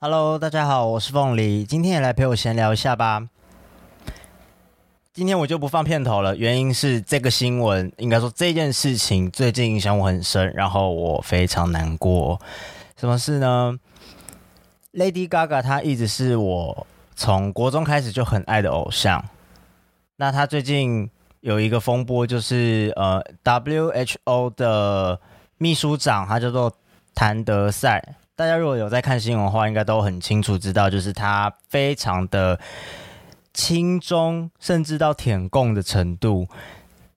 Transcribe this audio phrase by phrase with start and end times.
[0.00, 3.28] Hello，大家好，我是凤梨，今天也来陪我闲聊一下吧。
[5.12, 12.40] 今天我就不放片头了，原因是这个新闻，应该说这件事情最近影响我很深，然后我非常难过。
[12.96, 13.76] 什么事呢
[14.92, 16.86] ？Lady Gaga 她一直是我
[17.16, 19.24] 从国中开始就很爱的偶像。
[20.14, 21.10] 那她最近
[21.40, 25.20] 有一个风波，就是呃，WHO 的
[25.56, 26.72] 秘书长，他叫做
[27.16, 28.14] 谭德赛。
[28.38, 32.60] 大家如果有在看新闻的话，应该都很清楚知道，就是他非常的
[33.52, 36.46] 轻中，甚至到舔共的程度。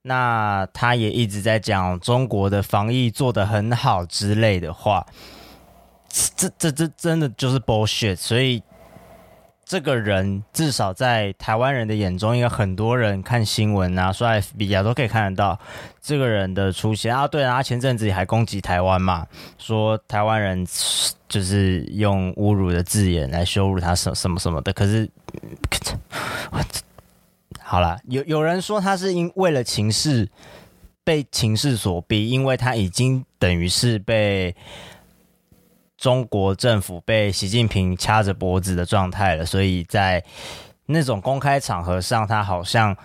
[0.02, 5.06] 那他也一直在讲中国的防疫做得很好之类的话，
[6.10, 8.16] 这这这真的就是 bullshit。
[8.16, 8.64] 所以。
[9.72, 15.58] 这个人至少在台湾人的眼中，应该很多人看新闻啊，刷 FB 啊，都可以看得到
[16.02, 17.26] 这个人的出现啊。
[17.26, 19.26] 对啊，他前阵子还攻击台湾嘛，
[19.58, 20.68] 说台湾人
[21.30, 24.74] 就是用侮辱的字眼来羞辱他什什么什么的。
[24.74, 25.10] 可是，
[27.62, 30.28] 好了，有有人说他是因为了情势
[31.06, 34.54] 被情势所逼，因为他已经等于是被。
[36.02, 40.24] 中国政府被习近平掐着脖子的状态了，所以在
[40.88, 42.98] 那种公开场合上，他好像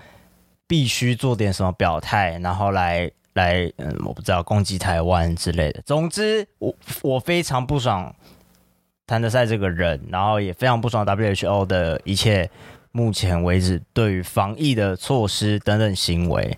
[0.66, 5.82] 必须做点什么表态，然后来来，嗯，我不知道攻击台湾之类的。
[5.82, 8.16] 总之，我我非常不爽
[9.06, 12.48] 谭德赛这个人，然后也非常不爽 WHO 的一切
[12.92, 16.56] 目前为止对于防疫的措施等等行为。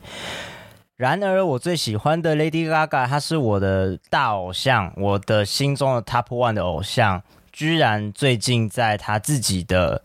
[0.99, 10.03] 然而，我最喜欢的 Lady Gaga，她是我的大偶像，我的心中的 Top One 的偶像，居然最近在她自己的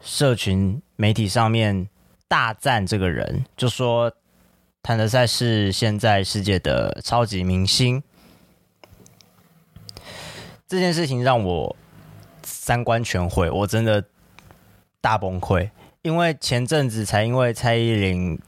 [0.00, 1.88] 社群媒体上面
[2.26, 4.12] 大赞这个人，就说
[4.82, 8.02] 谭德赛是现在世界的超级明星。
[10.66, 11.76] 这件事情让我
[12.42, 14.04] 三观全毁，我真的
[15.00, 15.70] 大崩溃，
[16.02, 18.40] 因为前阵子才因为蔡依林。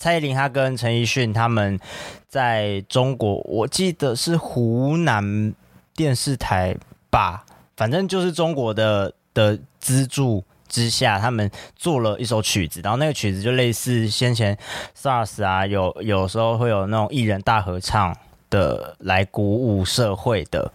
[0.00, 1.78] 蔡依林她跟陈奕迅他们
[2.26, 5.54] 在中国，我记得是湖南
[5.94, 6.74] 电视台
[7.10, 7.44] 吧，
[7.76, 14.56] 反正就是中国的的资助之下，他们做了一首曲子，然后那个曲子就类似先前
[14.96, 18.16] SARS 啊，有有时候会有那种艺人大合唱
[18.48, 20.72] 的来鼓舞社会的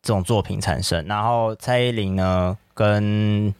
[0.00, 3.52] 这种作品产生，然后蔡依林呢跟。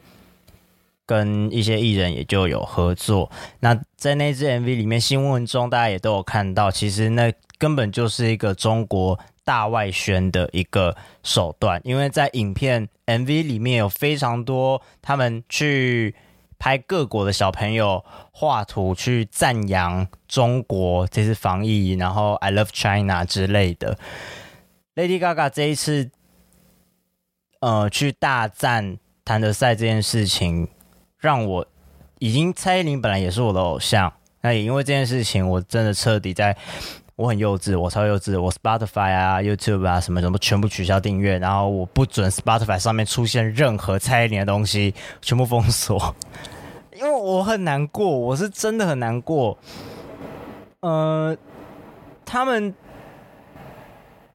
[1.07, 3.31] 跟一些艺人也就有合作。
[3.61, 11.81] 那在那支 MV 里面，新闻中大家也都有看到，其实那根本就是一个中国大外宣的一个手段。
[11.85, 16.15] 因为在影片 MV 里面有非常多他们去
[16.59, 23.99] 拍各国的小朋友画图，去赞扬中国这次防疫，然后 I love China 之类的。
[24.95, 26.11] Lady Gaga 这一次，
[27.61, 30.69] 呃，去大赞谭德赛这件事情。
[31.25, 31.67] 让我
[32.19, 34.13] 已经蔡依林本来也是我的偶像，
[34.43, 36.55] 那也因为这件事情，我真的彻底在，
[37.17, 46.15] 我很幼稚，我超幼稚，我 Spotify 啊、YouTube 啊什么什么全部取消订阅，然后我不准 Spotify 上面出现任何蔡依林的东西，全部封锁，
[46.95, 49.57] 因为我很难过，我是真的很难过。
[50.81, 51.35] 呃，
[52.27, 52.75] 他们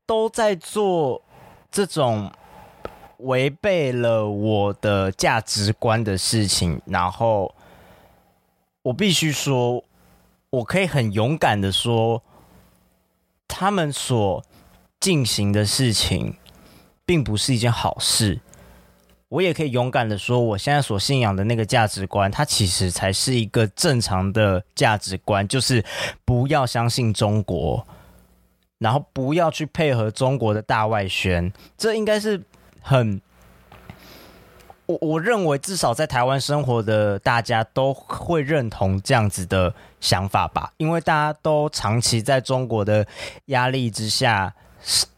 [0.07, 1.21] 都在做
[1.69, 2.31] 这种。
[3.19, 7.53] 违背了我的价值观的事情，然后
[8.81, 9.84] 我必须说，
[10.50, 12.24] 我可以很勇敢的说，
[13.46, 14.41] 他们所
[15.02, 16.38] 进行的事情
[17.06, 18.40] 并不是一件好事。
[19.28, 25.84] 我也可以勇敢的说，我现在所信仰的那个价值观，它其实才是一个正常的价值观，就是
[26.24, 27.86] 不要相信中国，
[28.78, 32.41] 然后不要去配合中国的大外宣，这应该是。
[32.89, 33.22] 很，
[34.88, 43.05] 我我认为至少在台湾生活的大家都会认同这样子的想法吧，因为大家都长期在中国的
[43.45, 44.51] 压力之下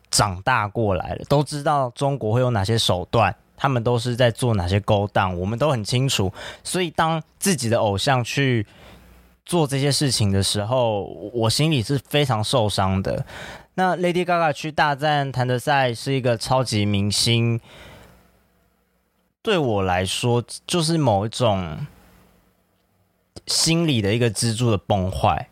[0.10, 6.30] 长大过来了，都知道中国会有哪些手段，他们都是在做哪些勾当，我们都很清楚。
[6.66, 8.68] 所以当自己的偶像去
[9.46, 11.04] 做这些事情的时候，
[11.34, 13.26] 我心里是非常受伤的。
[13.74, 17.60] 那 Lady Gaga 去大战谭德赛是一个超级明星，
[19.42, 21.86] 对我来说就是某一种
[23.48, 25.50] 心理的一个支柱的崩坏。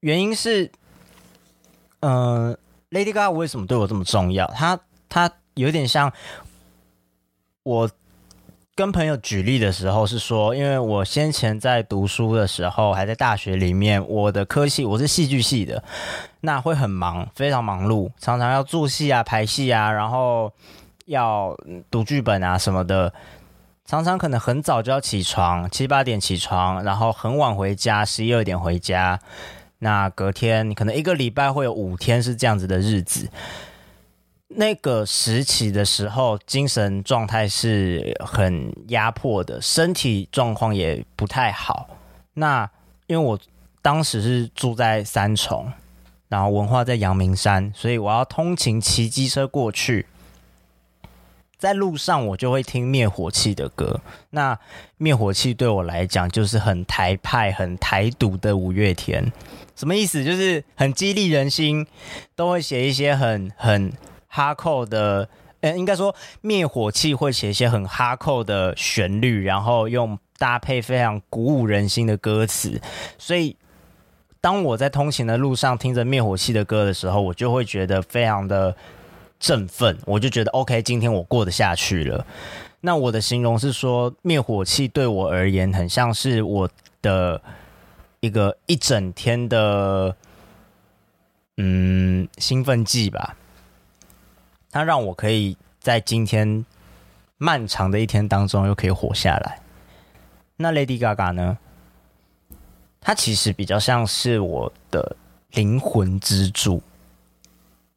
[0.00, 0.70] 原因是，
[2.00, 2.56] 嗯
[2.90, 4.46] ，Lady Gaga 为什么对我这么重要？
[4.48, 4.78] 她
[5.08, 6.12] 她有点像
[7.62, 7.90] 我。
[8.76, 15.82] 跟朋友举例的时候是说，因为我先前在读书的时候，还在大学里面，我的科系我是戏剧系的，
[16.42, 20.52] 那会很忙，非常忙碌，常常要做戏啊、排戏啊，然后
[21.06, 21.56] 要
[21.90, 23.14] 读剧本啊什么的，
[23.86, 29.18] 常常可能很早就要起床，七八点起床，然后很晚回家，十一二点回家。
[29.78, 33.30] 那隔天可能一个礼拜会有五天是这样子的日子。
[34.48, 41.88] 那个时期的时候，精神状态是很压迫的，身体状况也不太好。
[42.34, 42.70] 那
[43.08, 43.38] 因为我
[43.82, 45.70] 当时是住在三重，
[46.28, 50.06] 然后文化在阳明山，所以我要通勤骑机车过去。
[51.58, 54.00] 在路上我就会听灭火器的歌。
[54.30, 54.56] 那
[54.96, 59.32] 灭火器对我来讲就是很台派、很台独的五月天。
[59.74, 60.22] 什么意思？
[60.22, 61.84] 就是很激励人心，
[62.36, 63.92] 都会写一些很很。
[64.36, 65.26] 哈扣的，
[65.62, 72.78] 呃，应该说灭火器会写一些很哈扣的旋律，然后用搭配非常鼓舞人心的歌词。
[73.16, 73.56] 所以，
[74.42, 78.76] 当我在通勤的路上听着灭火器的歌的时候，我就会觉得非常的
[79.40, 79.96] 振奋。
[80.04, 82.26] 我就觉得 OK，今天我过得下去了。
[82.82, 86.68] 那我的形容是说，灭火器对我而言，很像是我
[87.00, 87.40] 的
[88.20, 90.14] 一个一整天的，
[91.56, 93.34] 嗯，兴奋剂吧。
[94.76, 96.62] 它让我可以在今天
[97.38, 99.58] 漫长的一天当中又可以活下来。
[100.54, 101.56] 那 Lady Gaga 呢？
[103.00, 105.16] 它其实比较像是我的
[105.52, 106.82] 灵魂支柱。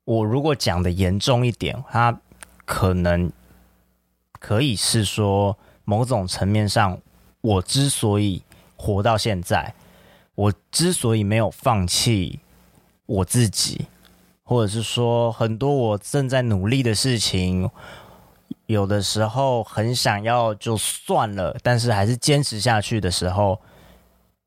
[0.06, 2.18] 我如果讲的严重一点，它
[2.64, 3.30] 可能
[4.40, 6.98] 可以是说，某种层面上，
[7.42, 8.42] 我之所以
[8.78, 9.74] 活到现在，
[10.34, 12.40] 我之所以没有放弃
[13.06, 13.86] 我自己。
[14.50, 17.70] 或者是说很多我正在努力的事情，
[18.66, 23.62] 有的时候很想要就算了，但是还是坚持下去的时候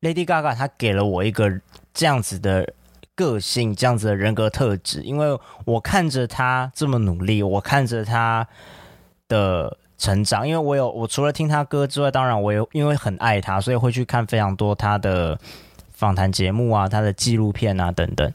[0.01, 1.49] ，Lady Gaga 她给了我一个
[1.93, 2.73] 这样子的
[3.15, 5.01] 个性，这样子的人格特质。
[5.03, 8.45] 因为我看着她这么努力，我看着她
[9.29, 15.39] 的成长，因为我有我除了听她歌之外，当然我有因为很爱她，所以会去看非常多她的
[15.93, 18.29] 访谈节目啊，她的纪录片啊等等。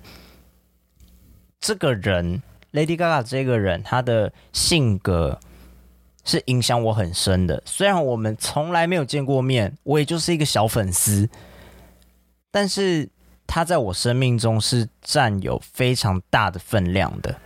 [1.61, 5.39] 这个人，Lady Gaga 这个人，他的性格
[6.25, 7.61] 是影响我很深的。
[7.67, 11.29] 虽然我们从来没有见过面，我也就是一个小粉丝，
[12.51, 13.09] 但是
[13.47, 17.37] 他在我生命中是占有非常大的分量的。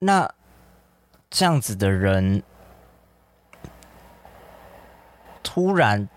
[0.00, 0.30] 那
[1.30, 2.42] 这样子的人，
[5.42, 6.08] 突然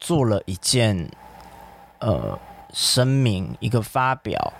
[0.00, 1.08] 做了一件，
[2.00, 2.38] 呃。
[2.72, 4.52] 声明一个发表，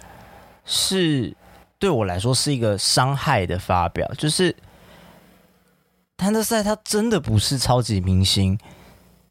[0.65, 1.37] 是
[1.79, 4.07] 对我来说是一个伤害的发表。
[4.19, 4.55] 就是
[6.17, 8.59] 谭德赛他真的不是超级明星，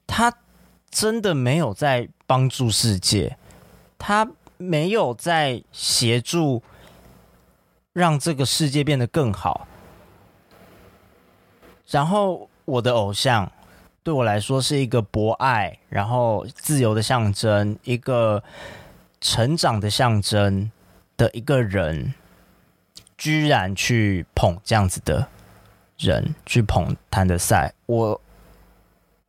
[0.05, 0.33] 他
[0.89, 3.37] 真的没有在帮助世界，
[3.97, 6.63] 他没有在协助
[7.93, 9.67] 让这个世界变得更好。
[11.89, 13.51] 然后我的偶像。
[14.07, 18.41] 对我来说是一个博爱，然后自由的象征，一个
[19.19, 20.71] 成长的象征
[21.17, 22.13] 的一个人，
[23.17, 25.27] 居然去捧这样子的
[25.97, 28.21] 人，去捧谭德赛，我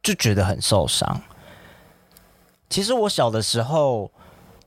[0.00, 1.22] 就觉得很受伤。
[2.70, 4.12] 其实我小的时候，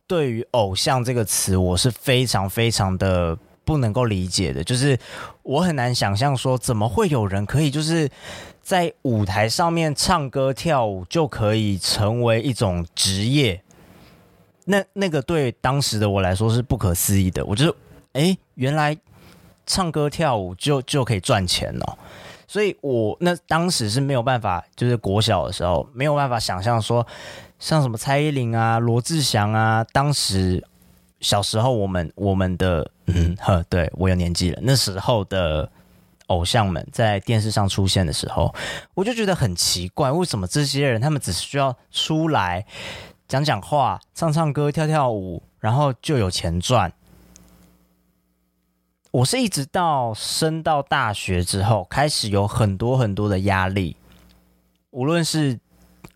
[0.06, 5.00] 对于偶像这个词，我是非常非常的不能够理解的，就是
[5.44, 8.12] 我很难想象说，怎么会有人可以就是。
[8.62, 13.62] 在舞台上面唱歌跳舞就可以成为一种职业，
[14.66, 17.44] 那那个对当时的我来说是不可思议的。
[17.44, 17.76] 我觉得，
[18.14, 18.96] 哎，原来
[19.66, 21.98] 唱歌跳舞就就可以赚钱哦。
[22.48, 27.06] 所以我那当时是没有办法，就是国小的时候没有办法想象说，
[27.60, 30.64] 像什么蔡依林啊、罗志祥啊，当时
[31.20, 35.70] 小时候我们我们的嗯呵，对我有年纪了，那时候的。
[36.32, 38.56] 偶像们在电视上出现的时候，
[38.94, 42.66] 我就觉得很奇怪，为什么这些人他们只需要出来
[43.28, 46.94] 讲讲话、唱唱歌、跳跳舞，然后就有钱赚？
[49.12, 53.98] 我是一直到升到大学之后，开始有很多很多的压力，
[54.92, 55.60] 无论是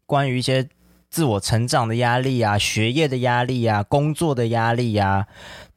[0.05, 0.69] 关于一些
[1.09, 5.27] 自我成长的压力啊、学业的压力啊、工作的压力啊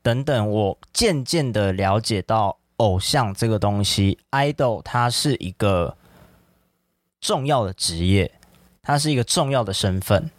[0.00, 2.57] 等等，我渐渐的了解到。
[2.78, 5.96] 偶像这个东西，idol 它是一个
[7.20, 8.32] 重要的职业，
[8.82, 10.30] 它是一个重要的身份。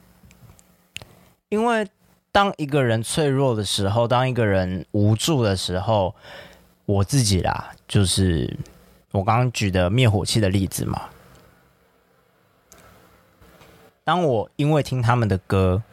[1.50, 1.88] 因为
[2.32, 6.16] 当一个人脆弱的时候，当一个人无助的时候，
[6.86, 8.58] 我自己啦，就是
[9.12, 11.10] 我刚刚举的灭火器的例子嘛。
[14.04, 15.84] 当我因为听他们的歌，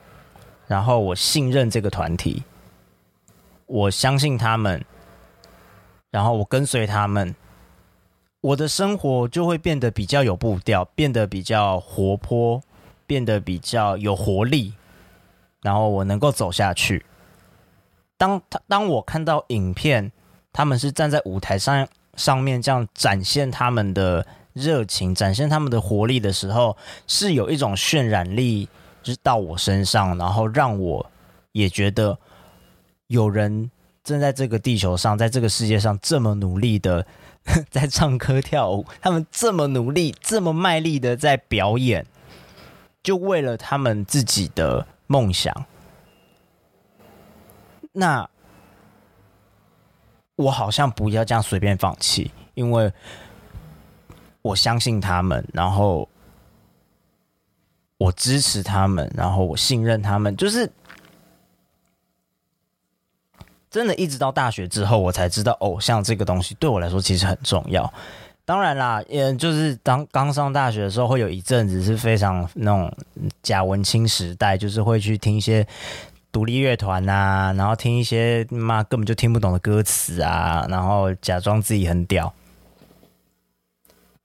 [0.66, 2.42] 然后我信任这个团体，
[3.66, 4.84] 我相信他们。
[6.16, 7.34] 然后我跟随他们，
[8.40, 12.62] 我的生活就会变得比较有步调，变得比较活泼，
[13.06, 14.72] 变得比较有活力，
[15.60, 17.04] 然后我能够走下去。
[18.16, 20.10] 当他当我看到影片，
[20.54, 26.74] 他们是站在舞台上上面这样展现他们的热情，展现他们的活力的时候，
[27.06, 28.66] 是有一种渲染力，
[29.02, 31.10] 就是到我身上，然后让我
[31.52, 32.18] 也觉得
[33.08, 33.70] 有人
[34.06, 37.04] 正在这个地球上，在这个世界上这么努力的
[37.70, 42.06] 在唱歌跳舞，他们这么努力、这么卖力的在表演，
[43.02, 45.66] 就为了他们自己的梦想。
[47.90, 48.30] 那
[50.36, 52.92] 我好像不要这样随便放弃，因为
[54.40, 56.08] 我相信他们，然后
[57.98, 60.36] 我支持他们，然后我信任他们。
[60.36, 60.70] 就是
[63.76, 67.92] 真的，一直到大学之后，我才知道偶像这个东西对我来说其实很重要。
[68.44, 72.92] 当然啦，嗯，就是当刚上大学的时候，会有一阵子是非常那种
[73.42, 75.66] 假文青时代，就是会去听一些。
[76.32, 82.34] 独立乐团呐，然后听一些妈根本就听不懂的歌词啊，然后假装自己很屌。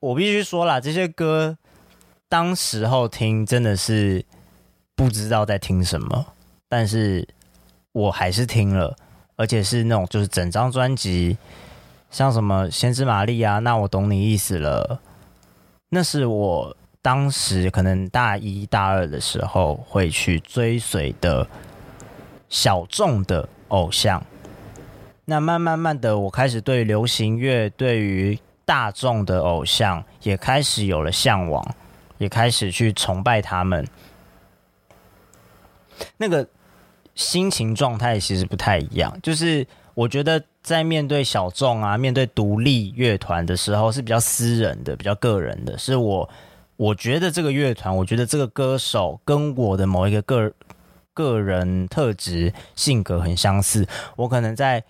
[0.02, 1.58] 我必须说啦，这些歌
[2.28, 4.26] 当时候听真的是
[4.94, 6.26] 不知道在听什么，
[6.68, 7.26] 但是
[7.94, 8.94] 我还是听了，
[9.42, 11.36] 而且是那种就是整张专辑，
[12.12, 15.00] 像什么《先知玛丽》啊，那我懂你意思了。
[15.90, 21.48] 那是我当时可能大一大二的时候会去追随的。
[22.54, 24.22] 小众的偶像，
[25.24, 31.66] 那慢慢慢的，我开始对流行乐，对于大众的偶像，也开始有了向往，
[32.18, 33.88] 也开始去崇拜他们。
[36.18, 36.46] 那个
[37.16, 45.78] 心情状态其实不太一样，就是我觉得在面对小众啊，面对独立乐团的时候，是比较私人的，比较个人的。
[45.78, 46.30] 是我
[46.78, 50.52] 我觉得这个乐团，我觉得这个歌手跟我的某一个个。
[51.14, 53.86] 个人特质、性格很相似。
[54.16, 54.82] 我可能在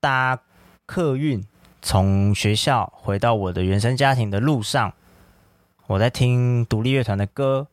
[0.00, 0.40] 搭
[0.86, 1.44] 客运
[1.82, 4.94] 从学校回到我的原生家庭的路上，
[5.86, 7.68] 我在听独立乐团的歌，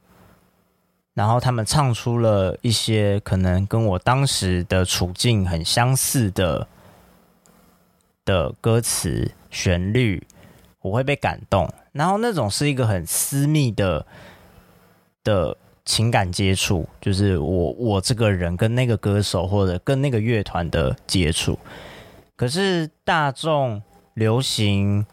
[1.13, 6.67] 然后他们唱出了一些可能跟我当时的处境很相似的
[8.25, 10.25] 的歌词、旋律，
[10.81, 11.71] 我会被感动。
[11.91, 14.05] 然后那种是一个很私密的
[15.23, 15.57] 的。
[15.85, 21.57] 情感接触就是我我这个人跟那个歌手或者跟那个乐团的接触，
[22.35, 23.81] 可是大众
[24.13, 25.03] 流行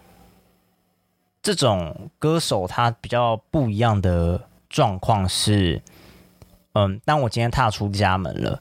[1.40, 4.38] 这种歌手他比较不一样的
[4.68, 5.82] 状况是，
[6.74, 8.60] 嗯，当我今天踏出家门了，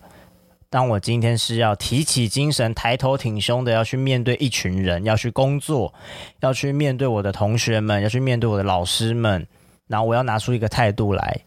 [0.70, 5.94] 当我今天是要提起精神、抬头挺胸的要去面对一群人，要去工作，
[6.42, 9.48] 要去面对我的同学们，要去面对我的老师们，
[9.88, 11.42] 然后我要拿出一个态度来。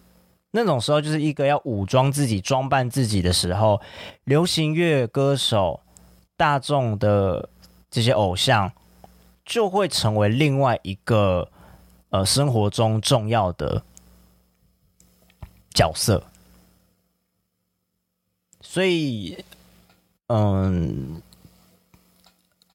[0.51, 3.81] 那种时候就是一个要武装自己、装扮自己的时候，
[4.25, 5.81] 流行乐歌手、
[6.39, 7.51] 大众的
[7.91, 8.73] 这些偶像
[9.45, 11.51] 就会成为另外一个
[12.09, 13.83] 呃生活中重要的
[15.79, 16.25] 角色。
[18.61, 19.45] 所以，
[20.27, 21.23] 嗯，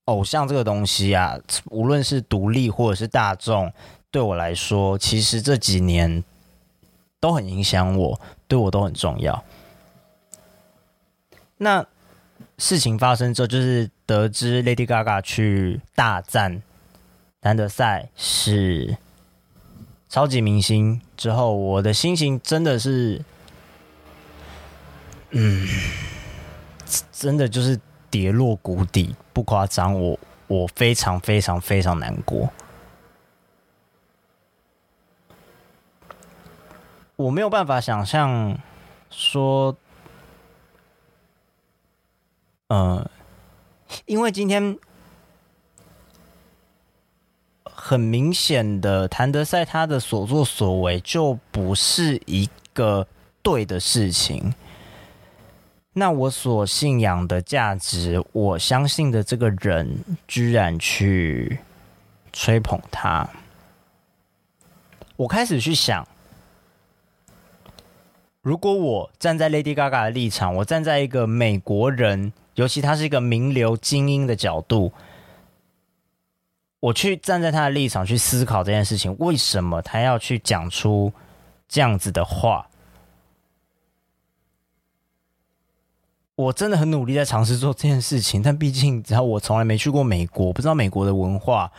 [0.06, 3.74] 偶像这个东西啊，无论是独立或者是大众，
[4.10, 6.24] 对我来说，其实这几年。
[7.24, 8.20] 都很影响我，
[8.50, 9.46] 对我都很重要。
[11.56, 11.88] 那
[12.58, 16.62] 事情发生之后，就是得知 Lady Gaga 去大战
[17.40, 18.98] 兰德赛是
[20.14, 23.20] 超级明星之后，我的心情真的是，
[25.32, 25.68] 嗯，
[27.12, 27.80] 真的就是
[28.12, 32.54] 跌落谷底，不夸张，我我非常非常非常难过。
[37.16, 38.56] 我没有办法想象
[39.10, 39.76] 说，
[42.68, 43.10] 呃，
[44.06, 44.78] 因为今天
[47.76, 53.08] 很明显的，谭德赛他的所作所为就不是一个
[53.42, 54.54] 对的事情。
[55.94, 61.60] 那我所信仰的价值，我相信的这个人，居然去
[62.32, 63.30] 吹捧他，
[65.16, 66.08] 我开始去想。
[68.42, 74.92] 如果我站在 Lady Gaga 的立场，我站在一个美国人，尤其他是一个名流精英的角度，
[76.84, 81.14] 我去站在他的立场去思考这件事情，为什么他要去讲出
[81.70, 82.68] 这样子的话？
[86.36, 91.72] 我真的很努力在尝试做这件事情，但毕竟只要我从来没去过美国，不知道美国的文化。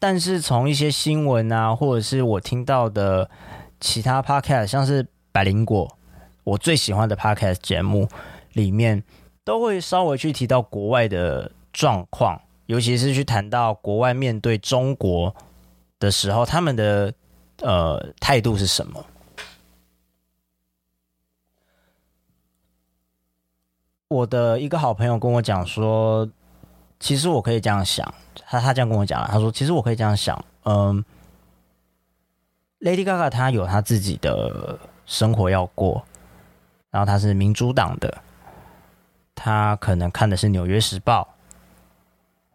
[0.00, 3.30] 但是从一些新闻啊，或者是我听到的
[3.78, 5.96] 其他 podcast，像是百灵果，
[6.42, 8.08] 我最喜欢的 podcast 节目
[8.54, 9.04] 里面，
[9.44, 15.34] 都会稍微去提到国外的状况，尤其是去谈到国外面对中国
[15.98, 17.10] 的时候，他们的
[17.62, 19.02] 呃态度是什么。
[24.08, 26.28] 我的一个好朋友跟我讲说，
[27.00, 28.14] 其实我可以这样想。
[28.44, 31.02] 他他这样跟我讲，他说：“其实我可以这样想，嗯
[32.80, 36.04] ，Lady Gaga 她有她自己的生活要过，
[36.90, 38.22] 然后她是民主党的，
[39.34, 41.28] 她可能看的是《纽约时报》，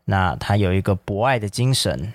[0.05, 2.13] 那他有一个博爱的精神，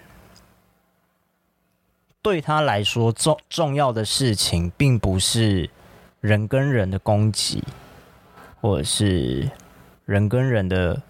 [2.20, 5.70] 对他来说重重要的事情，并不是
[6.20, 7.64] 人跟人的攻击，
[8.60, 9.50] 或者是
[10.04, 11.00] 人跟人的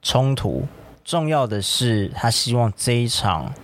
[0.00, 0.66] 冲突。”
[1.04, 3.54] 重要的是，他希望这一场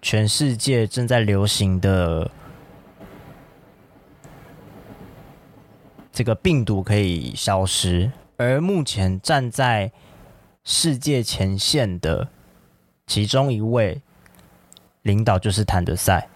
[0.00, 2.30] 全世界正在流行的
[6.12, 8.12] 这个病毒可以消失。
[8.36, 9.90] 而目前站在
[10.64, 12.28] 世界前线的
[13.06, 14.00] 其中一位
[15.02, 16.28] 领导就是谭德赛，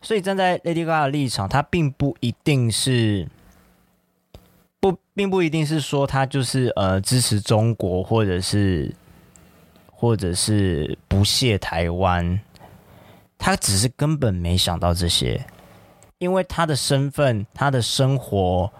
[0.00, 3.28] 所以站在 Lady Gaga 的立场，他并不一定是。
[4.78, 8.94] 不，并不一定是说他就是呃支持中国，或者是
[9.90, 12.38] 或者是不屑台湾，
[13.36, 15.44] 他只是根本没想到这些，
[16.18, 18.70] 因为他的身份、他的生活、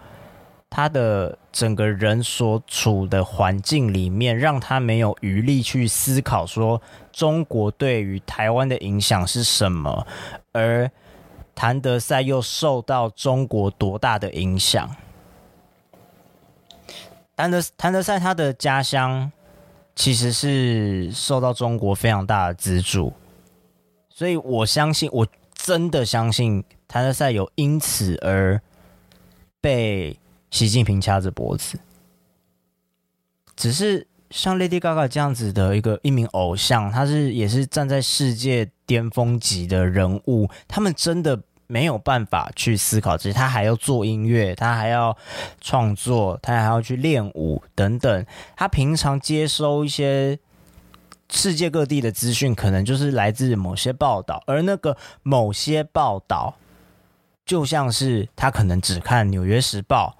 [0.69, 6.81] 他的整个人所处的环境里面，让他没有余力去思考说
[7.11, 10.05] 中国对于台湾的影响是什么，
[10.51, 10.89] 而
[11.55, 14.95] 谭德赛又受到中国多大的影响。
[17.35, 19.31] 谭德谭德赛他的家乡
[19.95, 23.13] 其实是受到中国非常大的资助，
[24.09, 28.61] 所以我相信，我真的相信谭德赛有因此而
[29.61, 30.19] 被
[30.51, 31.79] 习近平掐着脖子。
[33.55, 41.41] 只是像 Lady Gaga 这样子的一个一名偶像，他是也是站在世界巅峰级的人物，他们真的。
[41.69, 45.17] 没有办法去思考这些，他还要做音乐，他还要
[45.59, 48.25] 创作，他还要去练舞等等。
[48.55, 50.39] 他平常接收一些
[51.29, 56.55] 世界各地的资讯，可能就是来自某些报道，而那个某些报道，
[57.45, 60.15] 就像是他可能只看《纽约时报》，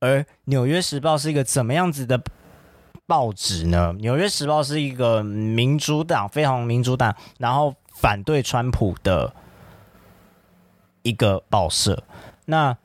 [0.00, 2.20] 而《纽约时报》是一个怎么样子的
[3.06, 3.94] 报纸呢？
[3.98, 9.32] 《纽约时报》是一个民主党，非常民主党，然后反对川普的。
[11.02, 12.04] 一个报社，
[12.44, 12.76] 那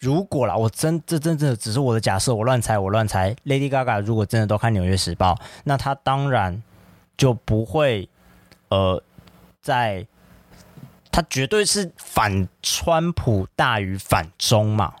[0.00, 3.32] 如果啦，我真这真的只是我的假设，我乱猜，我乱猜。
[3.44, 6.60] Lady Gaga 如果真的都看《纽约时报》，那他当然
[7.16, 8.08] 就不会，
[8.70, 9.00] 呃，
[9.62, 10.08] 在
[11.12, 14.94] 他绝对是反川普大于反中嘛？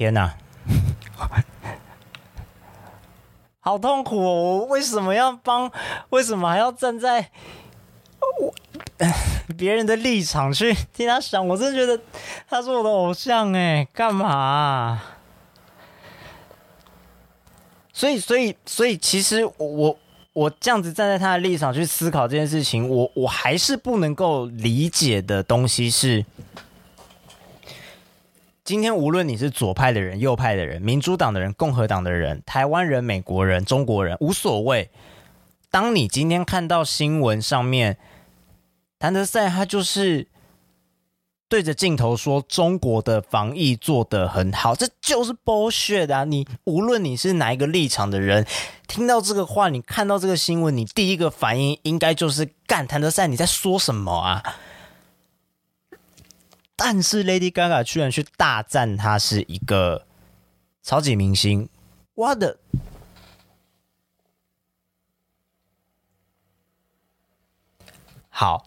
[0.00, 0.34] 天哪！
[3.60, 4.60] 好痛苦哦！
[4.60, 5.70] 我为什么要帮？
[6.08, 7.30] 为什么还要站在
[8.40, 8.54] 我
[9.58, 11.46] 别人的立场去替他想？
[11.46, 12.02] 我真的觉得
[12.48, 15.02] 他是我的偶像哎，干嘛？
[17.92, 19.98] 所以，所以，所以，其实我
[20.32, 26.24] 我这样子站在他的立场去思考这件事情，我我还是不能够理解的东西是。
[28.70, 34.88] 今天无论你是左派的人、右派的人、民主党的人、共和党的人、台湾人、美国人、中国人，无所谓。
[35.72, 37.98] 当你今天看到新闻上面，
[39.00, 40.28] 谭德赛他就是
[41.48, 46.22] 对着镜头说中国的防疫做得很好，这就是 bullshit 啊！
[46.22, 48.46] 你无论你是哪一个立场的人，
[48.86, 54.44] 听到这个话，你看到这个新闻，你第一个反应应该就是干谭德赛你在说什么啊？
[56.82, 60.06] 但是 Lady Gaga 居然去大赞他是一个
[60.82, 61.68] 超级明星，
[62.14, 62.58] 我的
[68.30, 68.64] 好，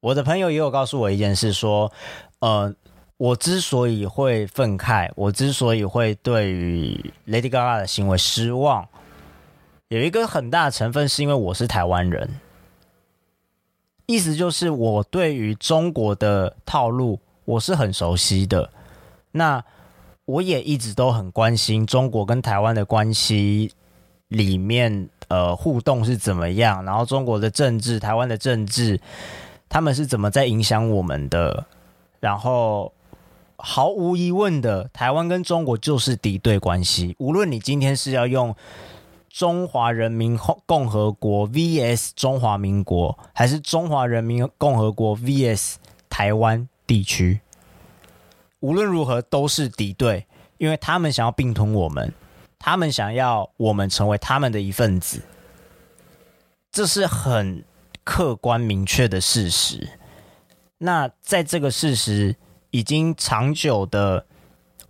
[0.00, 1.92] 我的朋友也有告诉我一件事，说，
[2.38, 2.74] 呃，
[3.18, 8.88] 我之所以会愤慨，我之所以会对于 Lady Gaga 的行为失望，
[9.88, 12.40] 有一个很大的成分是因为我是台湾人，
[14.06, 17.20] 意思就是我对于中国的套路。
[17.50, 18.70] 我是很熟悉的，
[19.32, 19.64] 那
[20.24, 23.72] 我也一直都很关心中国跟台湾的关系
[24.28, 29.00] 里面呃互动是怎么样，然后中国的政治、台湾的政治，
[29.68, 31.66] 他们是怎么在影响我们的？
[32.20, 32.92] 然后
[33.56, 37.16] 毫无疑问的，台湾跟中国就是敌对关系。
[37.18, 38.54] 无论你今天是要用
[39.28, 45.74] 中华人民共和国 VS 中华民国，还是中华人民共和国 VS
[46.08, 47.38] 台湾地区，
[48.58, 50.26] 无论如何都是敌对，
[50.58, 52.12] 因为他们想要并吞我们。
[52.58, 55.22] 他们想要我们成为他们的一份子，
[56.72, 57.64] 这是很
[58.02, 59.88] 客观明确的事实。
[60.78, 62.34] 那在这个事实
[62.72, 64.26] 已经长久的，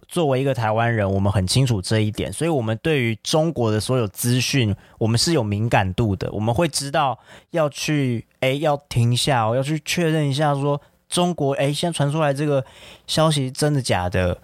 [0.08, 6.32] 作为一个台湾人，我们很清楚这一点，所以我们对于中国的所有资讯，我们是有敏感度的。
[6.32, 7.18] 我们会知道
[7.50, 12.64] 要去，哎，要停下，要去确认一下，说中国，哎，现在传出来这个
[13.06, 14.38] 消息真的假的？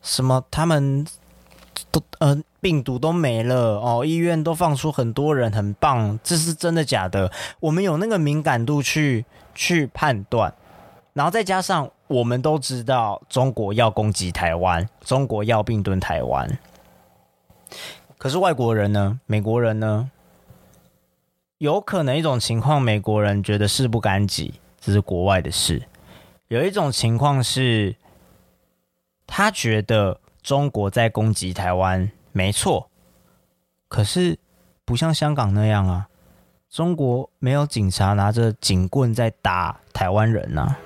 [0.00, 1.04] 什么他们？
[1.90, 7.32] 都呃，病毒都没了哦，医院都放出很多人，很棒，这是真的假的？
[7.58, 9.24] 我们有那个敏感度去
[9.56, 10.54] 去判断，
[11.14, 16.58] 然后再加上我们都知道中国要攻击台湾，中国要并吞台湾，
[18.18, 19.18] 可是外国人呢？
[19.26, 20.08] 美国人呢？
[21.58, 25.80] 有可能一种情况，美国人觉得事不干己，这是国外的事；
[26.48, 27.96] 有一种情况是，
[29.26, 30.20] 他觉得。
[30.44, 32.90] 中国在攻击台湾，没错，
[33.88, 34.38] 可是
[34.84, 36.06] 不像香港那样啊。
[36.68, 40.76] 中国没有警察拿着警棍在打台湾人呐。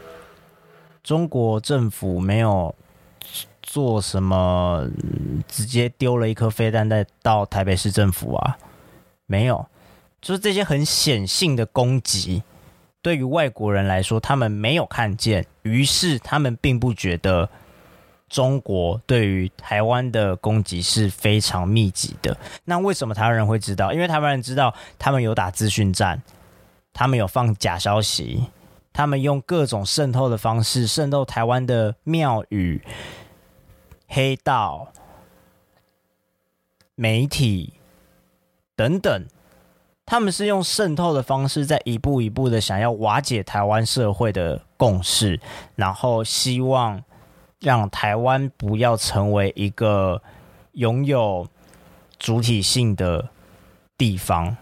[1.02, 2.72] 中国政府没有
[3.60, 4.88] 做什么，
[5.48, 8.56] 直接丢了一颗飞弹在到台北市政府啊，
[9.26, 9.66] 没有。
[10.20, 12.44] 就是这些很显性的攻击，
[13.02, 17.48] 对于外国人来说，他们没有看见，于是他们并不觉得。
[18.28, 22.36] 中国对于台湾的攻击是非常密集的。
[22.66, 23.90] 那为什么台湾人会知道？
[23.90, 26.22] 因为台湾人知道他们有打资讯战，
[26.92, 28.44] 他们有放假消息，
[28.92, 32.82] 他们用各种渗透的方式渗透台湾的庙宇、
[34.08, 34.92] 黑道、
[36.96, 37.72] 媒体
[38.76, 39.24] 等等。
[40.08, 45.38] 他们是用渗透的方式，在一步一步的想要瓦解台湾社会的共识，
[45.76, 47.02] 然后希望。
[47.60, 50.22] 让台湾不要成为一个
[50.74, 51.44] 拥有
[52.16, 53.30] 主体性的
[53.96, 54.56] 地方。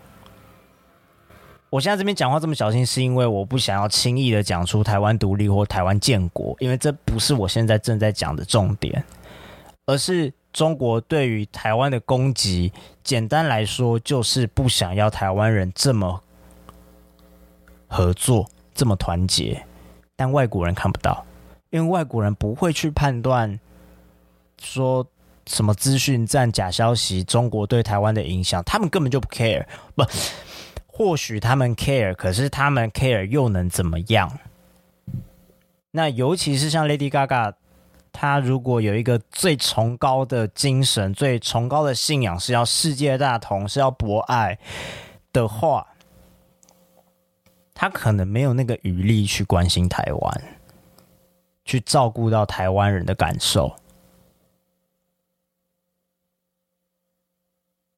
[1.68, 9.04] 我现在这边讲话这么小心，是因为我不想要轻易的讲出台湾独立或台湾建国，因为这不是我现在正在讲的重点，
[9.84, 12.72] 而是中国对于台湾的攻击。
[13.06, 16.20] 简单来说，就是不想要台湾人这么
[17.86, 19.64] 合作、这么团结，
[20.16, 21.24] 但外国人看不到。
[21.70, 23.60] 因为外国人不会去判断
[24.60, 25.06] 说
[25.46, 29.64] 什么资讯战、假消息，中国对台湾的影响，他们根本就不 care。
[29.94, 30.04] 不，
[30.88, 34.36] 或许他们 care，可是他们 care 又能怎么样？
[35.92, 37.54] 那尤其是像 Lady Gaga，
[38.18, 44.58] 他如果有一个最崇高的精神、最崇高的信仰，是要世界大同，是要博爱
[45.32, 45.86] 的话，
[47.74, 50.42] 他可能没有那个余力去关心台湾。
[51.68, 53.74] 去照顾到台湾人的感受。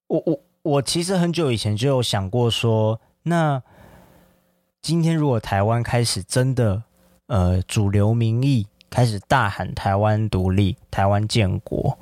[0.06, 3.62] 我我我其实很久以前就有想过说，那
[4.80, 6.84] 今天如果台湾开始真的
[7.26, 11.98] 呃主流民意开始大喊台湾独立、台湾建国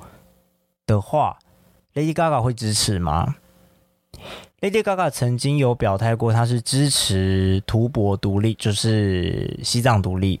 [0.85, 1.37] 的话
[1.93, 3.35] ，Lady Gaga 会支持吗
[4.61, 10.39] ？Lady Gaga 曾经有表态过，他是支持图博独立，就是西藏独立。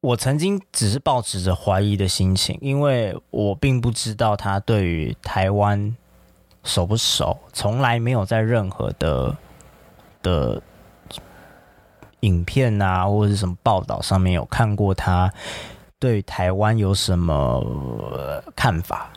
[0.00, 5.96] 我曾经只是抱持着怀疑的心情，因为我并不知道他对于台湾
[6.62, 9.36] 熟不熟，从来没有在任何的
[10.22, 10.62] 的
[12.20, 15.32] 影片啊或者是什么报道上面有看过他
[15.98, 19.10] 对台湾有什么看法。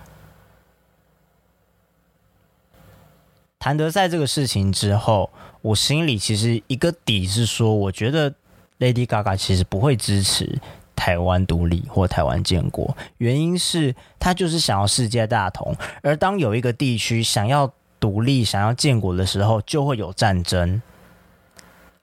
[3.60, 5.30] 谭德赛这个事情之后，
[5.62, 8.32] 我心里其实一个底是说，我觉得
[8.80, 10.60] Lady Gaga 其实不会支持。
[10.96, 15.74] 台湾独立或台湾建国，原因是他就是想要世界大同。
[16.04, 20.82] 而当有一个地区想要独立、想要建国的时候，就会有战争。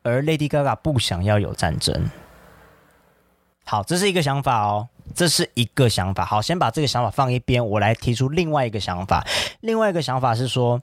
[0.07, 2.09] 而 Lady Gaga 不想要有战争。
[3.65, 6.25] 好，这是一个想法哦，这是一个想法。
[6.25, 9.27] 好，先把这个想法放一边，我来提出另外一个想法。
[9.61, 10.81] 另外一个想法是说，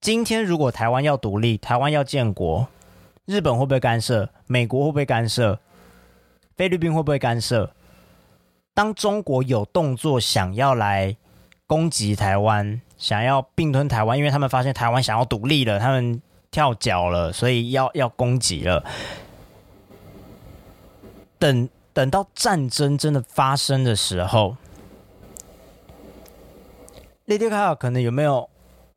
[0.00, 2.66] 今天如果台湾要独立、台湾要建国，
[3.24, 4.28] 日本会不会干涉？
[4.48, 5.60] 美国会不会干涉？
[6.56, 7.72] 菲律宾会不会干涉？
[8.74, 11.16] 当中国有动作想要来
[11.68, 18.84] 攻击台湾，想要并吞台湾，因为他们发现台湾想要独立了，他们跳脚了，所以要要攻击了。
[21.38, 24.56] 等等到战争真的发生的时候，
[27.26, 28.48] 列迪卡尔可能有没有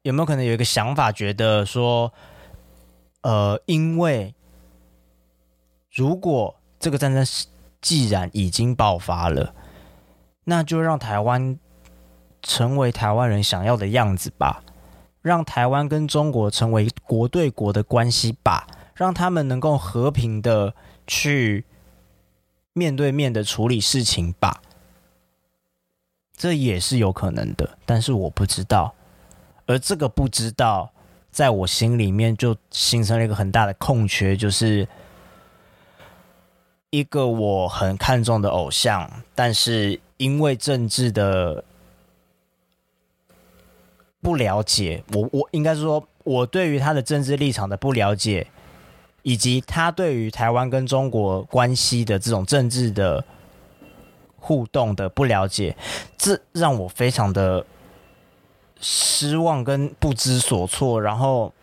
[0.01, 2.11] 有没有可能有一个想法，觉得说，
[3.21, 4.33] 呃，因为
[5.91, 7.25] 如果这个战争
[7.81, 9.53] 既然已经爆发了，
[10.45, 11.59] 那就让台湾
[12.41, 14.63] 成为台湾人想要的样子吧，
[15.21, 20.73] 让台湾跟中国成为国对国的关系吧，让他们能够和平的
[21.05, 21.65] 去
[22.73, 24.62] 面对面的处理事情吧，
[26.36, 28.93] 这也是有可能的，但是我不知道，
[29.65, 30.91] 而这个不知道，
[31.29, 34.88] 在我心里面就形成了一个很大的空缺，就是。
[36.93, 41.63] 一个我很看重的偶像，但是因为政治的
[44.21, 48.47] 不了解，我我应该是说，我对于他的政治立场的不了解，
[49.23, 53.23] 以及他对于台湾跟中国关系的这种政治的
[54.38, 55.75] 互动的不了解，
[56.17, 57.65] 这让我非常的
[58.79, 61.53] 失望跟不知所措，然后。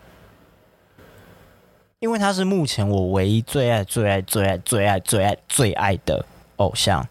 [2.01, 7.05] 因为他是目前我唯一最爱、最爱、最爱、最爱、最爱、最爱的偶像，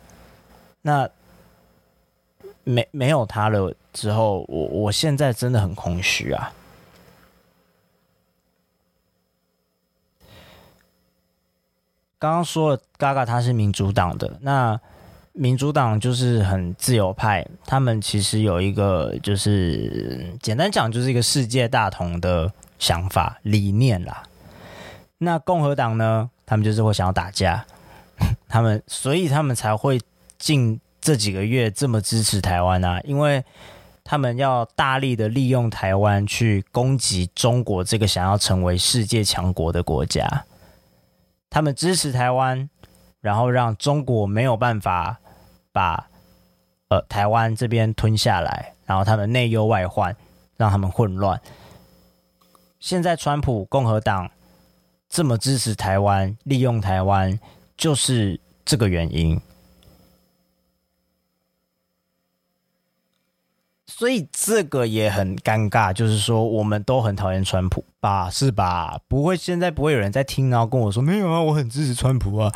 [0.82, 1.10] 那
[2.64, 6.54] 没没有他了之后，我我现在真的很空虚啊。
[12.20, 14.80] 刚刚说了，嘎嘎他是民主党的，那
[15.34, 24.24] 民主党就是很自由派，他们其实有一个就是简单讲就是一个世界大同的想法理念啦。
[25.18, 26.30] 那共和党呢？
[26.46, 27.66] 他们就是会想要打架，
[28.48, 30.00] 他们所以他们才会
[30.38, 33.44] 近这几个月这么支持台湾啊，因为
[34.10, 40.46] 他们要大力的利用台湾去攻击中国这个想要成为世界强国的国家。
[41.50, 42.70] 他们支持台湾，
[43.20, 45.18] 然后让中国没有办法
[45.74, 46.10] 把
[46.88, 50.16] 呃台湾这边吞下来，然后他们内忧外患，
[50.56, 51.42] 让他们混乱。
[52.80, 54.32] 现在川普共和党。
[55.10, 57.40] 这么支持台湾，利用台湾，
[57.78, 59.40] 就是这个原因。
[63.98, 69.00] 所以这个也很尴尬，就是说我们都很讨厌川普吧，是吧？
[69.08, 72.52] 不会，现在不会有人在听然后跟我说没有啊，我很支持川普啊。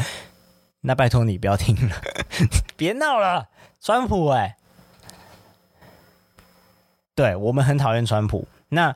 [0.81, 1.95] 那拜托你不要听了，
[2.77, 3.49] 别闹了，
[3.79, 4.55] 川普哎，
[7.15, 8.47] 对我们很讨厌川普。
[8.69, 8.95] 那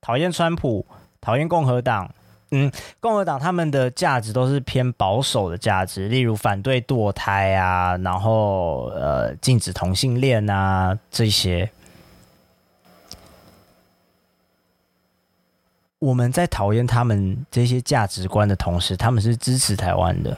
[0.00, 0.86] 讨厌川普，
[1.20, 2.14] 讨厌共和党。
[2.50, 11.70] 嗯，共和党他们的价值都是偏保守的价值，例如反对堕胎啊，然后呃禁止同性恋啊这些。
[16.00, 20.36] 我们在讨厌他们这些价值观的同时，他们是支持台湾的，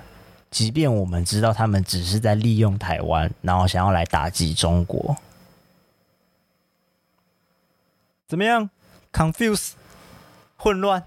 [0.51, 5.17] 即便我们知道他们只是在利用台湾，然后想要来打击中国。
[8.27, 8.69] 怎么样
[9.13, 9.75] ？Confuse，
[10.57, 11.05] 混乱。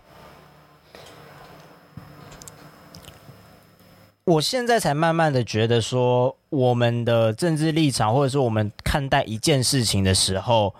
[4.25, 10.73] 我现在才慢慢的觉得说，我们的政治立场，或者说我们看待一件事情的时候，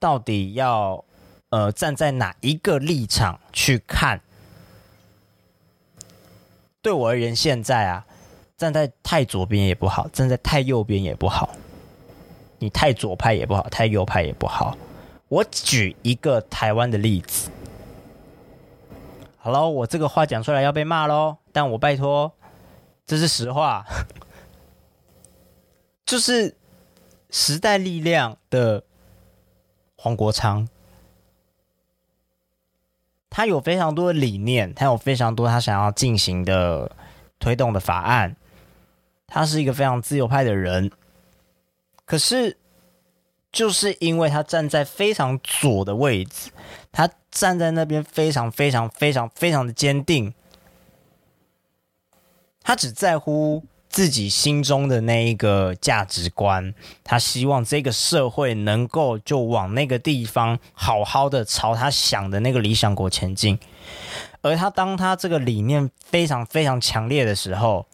[0.00, 1.04] 到底要
[1.50, 4.20] 呃站在哪一个立场去看？
[6.82, 8.04] 对我而言，现在啊，
[8.56, 11.50] 站在太左边也不好，站在太右边也不好。
[12.58, 14.76] 你太左派也不好，太右派也不好。
[15.28, 17.48] 我举一个台湾的例子。
[19.38, 22.32] 好了，我这个话讲出来要被骂喽，但我拜托。
[23.06, 23.86] 这是实话，
[26.04, 26.56] 就是
[27.30, 28.82] 时代力量的
[29.96, 30.68] 黄国昌，
[33.30, 36.90] 他有非常多的理念，他有非常多他想要进行的
[37.38, 38.34] 推动的法案，
[39.28, 40.90] 他是一个非常自由派的人，
[42.04, 42.56] 可是
[43.52, 46.50] 就是因为他站在非常左的位置，
[46.90, 50.34] 他站在那边非常非常非常非常的坚定。
[52.66, 56.74] 他只在乎自己心中的那一个价值观，
[57.04, 63.56] 他希望这个社会能够就往那个地方好好的朝他想的那个理想国前进。
[64.40, 67.86] 而他当他这个理念非常非常强烈的时候，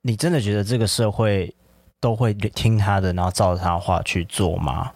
[0.00, 1.54] 你真的觉得这个社会
[2.00, 4.92] 都会听他的，然后照着他话去做吗？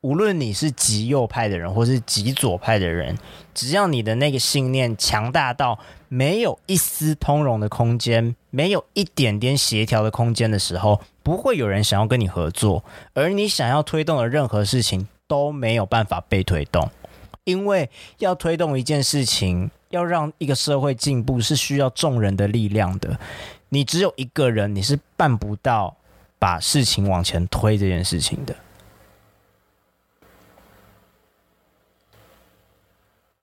[0.00, 3.16] 无论你是极右派的人，或是极左派的人，
[3.56, 16.90] 只要你的那个信念强大到没有一丝通融的空间，没有一点点协调的空间的时候，不会有人想要跟你合作，而你想要推动的任何事情都没有办法被推动，
[17.44, 17.88] 因为
[18.18, 23.18] 要推动一件事情，要让一个社会进步，是需要众人的力量的。
[23.70, 25.96] 你只有一个人，你是办不到
[26.38, 28.54] 把事情往前推这件事情的。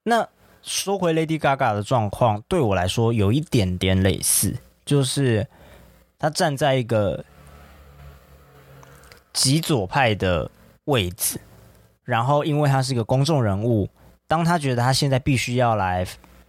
[0.04, 0.28] 那
[0.62, 5.48] 说回 Lady Gaga 的状况，对我来说有一点点类似，就是
[6.20, 7.24] 他站在一个
[9.32, 10.52] 极左派的
[10.86, 11.40] 位置，
[12.04, 13.90] 然后因为他是一个公众人物，
[14.28, 16.06] 当他觉得他现在必须要来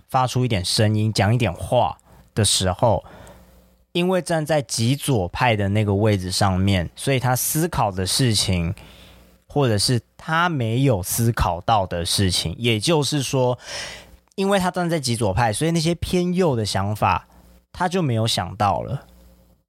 [0.09, 1.97] 发出一点声音、讲一点话
[2.35, 3.05] 的时候，
[3.93, 8.75] 因为站在极左派的那个位置上面，所以他思考的事情。
[9.55, 13.57] 或者是他没有思考到的事情，也就是说，
[14.35, 17.29] 因为他站在极左派，所以那些偏右的想法
[17.71, 19.07] 他就没有想到了，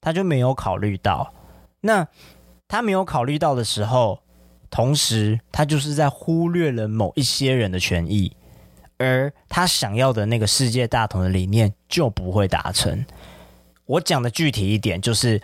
[0.02, 1.32] 他就没有考虑到。
[1.82, 2.08] 那
[2.68, 4.22] 他没有考虑到的时候，
[4.72, 8.36] 同时他就是在忽略了某一些人的权益，
[8.98, 13.06] 而他想要的那个世界大同的理念就不会达成。
[13.86, 15.40] 我讲的具体一点，就是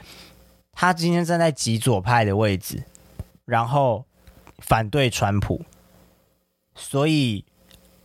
[0.72, 2.84] 他今天站在极左派的位置，
[3.46, 4.04] 然后。
[4.62, 5.66] 反对川普，
[6.76, 7.44] 所以，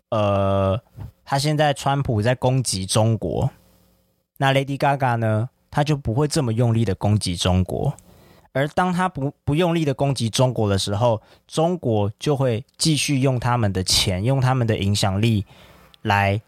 [0.08, 0.82] 呃，
[1.24, 3.50] 他现在川普在攻击中国，
[4.38, 7.94] 那 Lady Gaga 呢，他就不会这么用力的攻击中国，
[8.52, 15.44] 而当他不不用力的攻击中国的时候，中国就会继续用他们的钱，用他们的影响力
[16.02, 16.40] 来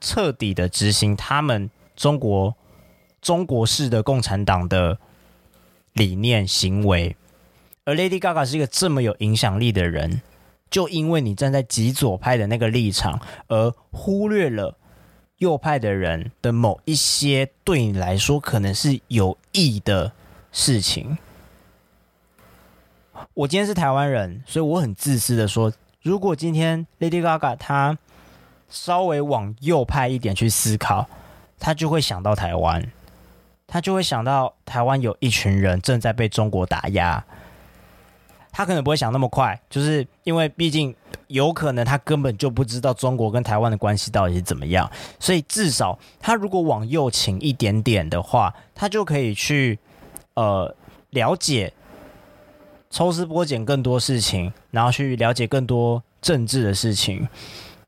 [0.00, 2.56] 彻底的执行他们中国
[3.20, 4.98] 中国式的共产党的
[5.92, 7.14] 理念行为。
[7.90, 10.22] 而 Lady Gaga 是一个这么有影响力的人，
[10.70, 14.78] 就因为你站在极左派的那个立场，而忽略了
[15.38, 20.12] 右派的人的某一些对你来说可能是有益的
[20.52, 21.18] 事情。
[23.34, 27.98] 我今天是台湾人，所以我很自私的说，如果今天 Lady Gaga 她
[28.68, 31.08] 稍微往右派一点去思考，
[31.58, 32.92] 她就会想到台湾，
[33.66, 37.24] 她就会想到台湾有一群人正在被中国打压。
[38.52, 40.94] 他可能不会想那么快，就是因为毕竟
[41.28, 49.78] 有可能他根本就不知道中国跟台湾的关系到底是怎么样，所以至少他如果往右倾一点点的话，他就可以去
[50.34, 50.74] 呃
[51.10, 51.72] 了解、
[52.90, 57.28] 抽丝剥茧更多事情，然后去了解更多政治的事情，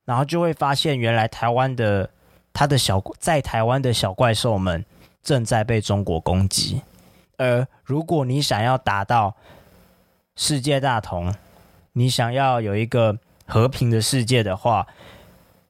[0.04, 2.08] 然后就会发现原来台湾的
[2.52, 4.84] 他的小在台湾的小怪兽们
[5.22, 6.80] 正在被中国攻击，
[7.36, 9.34] 而如果你想要达到。
[10.34, 11.34] 世界大同，
[11.92, 14.86] 你想要有一个和平的世界的话，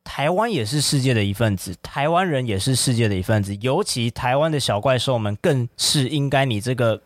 [0.05, 3.57] 台湾也是世界的一份子，台湾人也是世界的一份子。
[3.57, 7.03] 尤其台湾的小怪兽们，更是应该你这个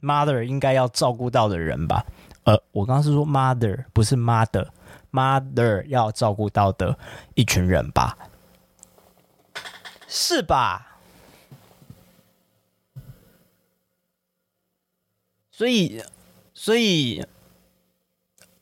[0.00, 2.04] mother 应该要照顾到的人吧？
[2.42, 6.98] 呃，我刚刚是说 mother，不是 mother，mother 要照顾到的
[7.34, 8.18] 一群人吧？
[10.08, 10.98] 是吧？
[15.52, 16.02] 所以。
[16.62, 17.20] 所以，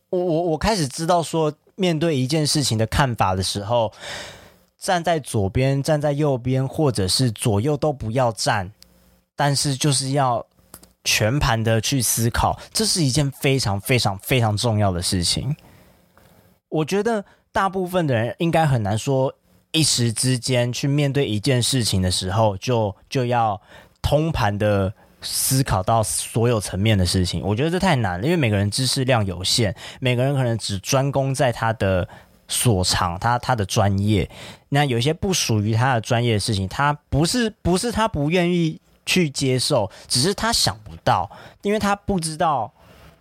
[0.08, 3.92] 我我我开始知道说，面对一件事情的看法的时候，
[4.78, 8.72] 站在左边，站在右边，或者是左右都不要站，
[9.36, 10.46] 但是就是要
[11.04, 15.54] 全盘的去思考，这是一件非常非常非常重要的事情。
[16.70, 19.34] 我觉得大部分的人应该很难说
[19.72, 23.60] 一时之间去面对一件事情的时候，就就要
[24.00, 24.94] 通盘的。
[25.22, 32.08] 思考到所有层面的事情，我觉得这太难了，因为每个人知识量有限，每个人可能只专攻在他的
[32.48, 34.28] 所长，他他的专业。
[34.70, 41.30] 那有些不属于他的专业的事情，他不是不是他不愿意去接受，只是他想不到，
[41.62, 42.72] 因为他不知道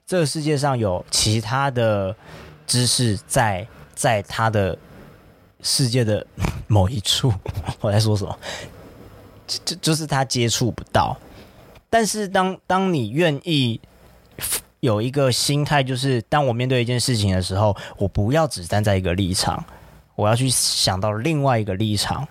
[0.05, 2.15] 这个世界上有其他的
[2.65, 4.77] 知识在在他的
[5.61, 6.25] 世界的
[6.67, 7.33] 某一处。
[7.81, 8.39] 我在说什么？
[9.47, 11.17] 就就是他接触不到。
[11.89, 13.79] 但是当当你愿意
[14.79, 19.63] 有一个心态，就是当我面对一件事情的时候，我不要只站在一个立场，
[20.15, 22.27] 我要去想到另外一个立场。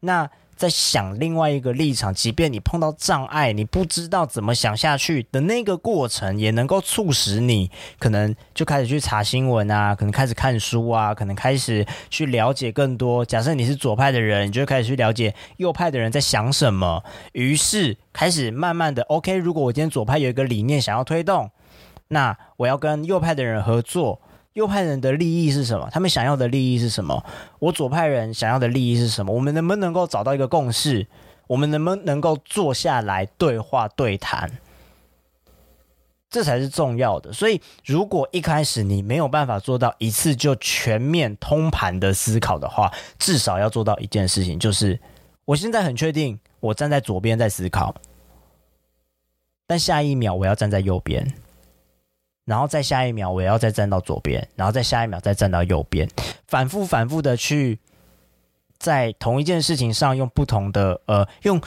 [0.00, 0.30] 那。
[0.62, 13.24] 在想另外一个立场，即便你碰到障碍，你不知道怎么想下去的那个过程，也能够促使你可能就开始去查新闻啊，可能开始看书啊，可能开始去了解更多。
[13.24, 17.02] 假设你是左派的人，你就开始去了解右派的人在想什么，
[17.32, 19.34] 于是开始慢慢的 OK。
[19.34, 21.50] 如果我今天左派有一个理念想要推动，
[22.06, 24.20] 那我要跟右派的人合作，
[24.54, 25.88] 右派人的利益是什么？
[25.90, 27.24] 他们想要的利益是什么？
[27.58, 29.32] 我左派人想要的利益是什么？
[29.32, 31.06] 我们能不能够找到一个共识？
[31.48, 34.50] 我们能不能够坐下来对话对谈？
[36.30, 37.30] 这才是重要的。
[37.30, 44.98] 所以，如果一开始你没有办法做到一次就全面通盘的思考的话，至少要做到一件事情，就是
[45.44, 47.94] 我现在很确定我站在左边在思考，
[49.66, 51.34] 但下一秒我要站在右边，
[52.44, 56.08] 然后再下一秒我要再站到左边，然后再下一秒再站到右边，
[56.46, 57.78] 反复反复的去
[58.78, 61.60] 在同一件事情上用不同的呃用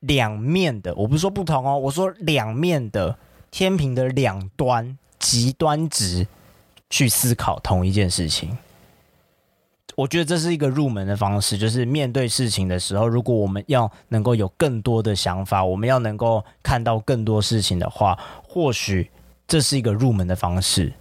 [0.00, 3.18] 两面的，我不是说不同哦，我说两面的。
[3.48, 6.26] 天平的两端极端值
[6.90, 8.58] 去思考同一件事情，
[9.94, 11.56] 我觉得这是一个入门的方式。
[11.56, 19.10] 就是面对事情的时候，如果我们要能够有更多的想法，我们要能够看到更多事情的话，或许
[19.46, 20.92] 这是一个入门的方式。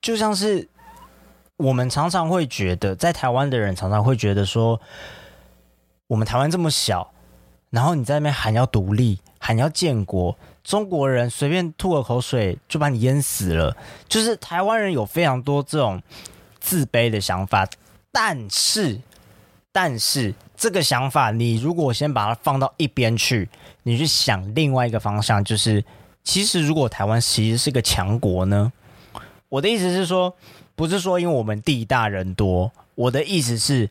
[0.00, 0.68] 就像是
[1.56, 4.80] 我们常常会觉得，在台湾的人常常会觉得说。
[6.10, 7.12] 我们台湾这么小，
[7.70, 13.76] 然后你在那边喊要独立，喊要建国，中国人随便吐个口水就把你淹死了。
[14.08, 16.02] 就是台湾人有非常多这种
[16.58, 17.64] 自卑的想法，
[18.10, 19.00] 但是，
[19.70, 23.48] 但是这个想法，你如果先把它放到一边去，
[23.84, 25.82] 你去想另外一个方向，就是
[26.22, 28.70] 其实如果台湾其实是个强国呢？
[29.48, 30.36] 我的意思是说，
[30.76, 33.88] 不是说因为我们地大人多，我的意思是。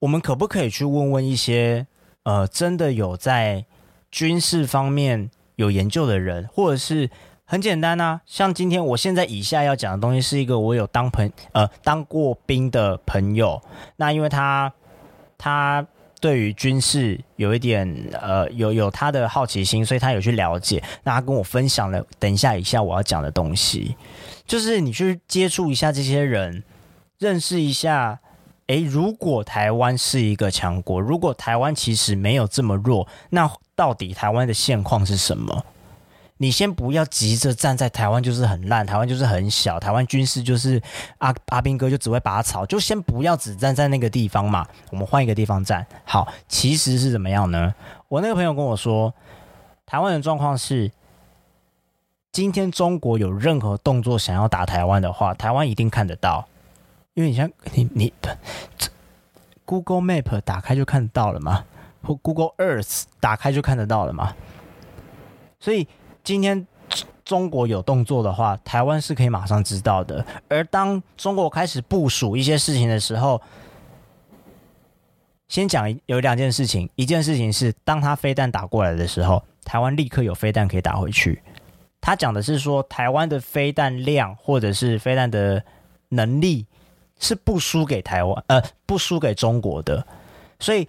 [0.00, 1.86] 我们可不可以去问问一些
[2.24, 3.64] 呃，真的有在
[4.10, 7.08] 军事方面有研究的人，或者是
[7.48, 13.62] 很简单啊，像今天我现在以下要讲的东西，是一个我有当朋呃当过兵的朋友，
[13.96, 14.72] 那因为他
[15.38, 15.86] 他
[16.20, 17.88] 对于军事有一点
[18.20, 23.96] 呃有有他的好奇心，所以他有去了解，那他跟我分享了，等一下以下我要讲的东西，
[24.44, 26.64] 就是你去接触一下这些人，
[27.18, 28.18] 认识一下。
[28.66, 35.64] 诶，如果台湾是一个强国，如果台湾其实没有这么弱，那到底台湾的现况是什么？
[36.38, 40.82] 你先不要急着站在台湾就是很烂，台湾就是很小，台湾军事就是
[41.18, 44.66] 阿阿兵哥就只会拔草，就先不要只站在那个地方嘛。
[44.90, 45.86] 我们换一个地方站。
[46.04, 47.74] 好，其实是怎么样呢？
[48.08, 49.14] 我那个朋友跟我说，
[49.86, 50.90] 台湾的状况是，
[52.32, 56.46] 今天中国有任何动作想要打台湾的话，台湾一定看得到。
[57.14, 58.12] 因为你像你你
[59.64, 61.64] ，Google Map 打开就看得到了嘛，
[62.02, 64.34] 或 Google Earth 打开就看得到了嘛。
[65.58, 65.88] 所以
[66.26, 66.66] 今天
[67.24, 70.26] 中国有动作的话，台湾是可以马上知道的。
[70.48, 73.40] 而当中国开始部署一些事情的时候，
[75.46, 81.40] 先讲有两件事情，一件事情是当他飞弹打过来的时候，台湾立刻有飞弹可以打回去。
[82.00, 85.62] 他讲的是说，台湾的飞弹量或者是飞弹的
[86.08, 86.66] 能力。
[87.18, 90.06] 是不输给台湾，呃，不输给中国的，
[90.60, 90.86] 所以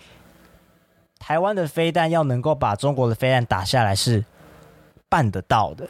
[1.20, 4.26] 台湾的飞弹要能够把中国的飞弹打下来是
[5.10, 5.90] 办得到的，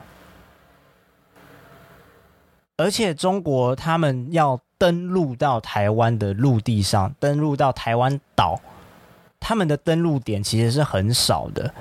[2.77, 8.59] 而且中国他们要登陆到台湾的陆地上，登陆到台湾岛，
[9.39, 11.73] 他们的登陆点其实是很少的，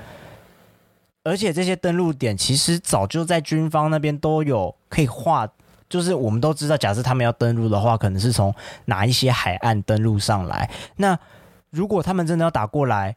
[1.23, 5.47] 而且这些登陆点其实早就在军方那边都有可以画。
[5.89, 8.53] 就是我们都知道，假设他们要登陆的话，可能是从
[8.85, 10.69] 哪一些海岸登陆上来。
[10.97, 11.17] 那
[11.69, 13.15] 如果他们真的要打过来，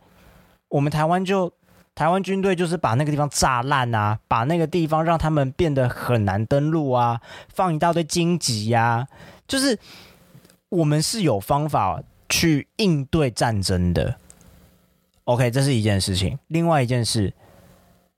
[0.68, 1.52] 我们台湾就
[2.00, 7.20] 台湾军队就是把那个地方炸烂啊，把那个地方让他们变得很难登陆啊，
[7.50, 9.06] 放一大堆荆棘呀。
[9.46, 9.78] 就是
[10.70, 14.16] 我们是有方法去应对战争的。
[15.24, 16.38] OK，这是一件事情。
[16.46, 17.34] 另外一件事，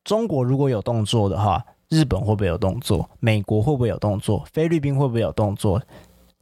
[0.05, 1.65] 中国如果有动作的话。
[1.89, 3.11] 日本会不会有动作？
[3.21, 4.43] 美国会不会有动作？
[4.51, 5.83] 菲律宾会不会有动作？